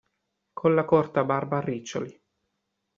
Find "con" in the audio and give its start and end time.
0.59-0.73